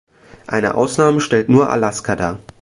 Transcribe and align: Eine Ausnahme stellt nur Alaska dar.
Eine 0.47 0.73
Ausnahme 0.73 1.21
stellt 1.21 1.47
nur 1.47 1.69
Alaska 1.69 2.15
dar. 2.15 2.39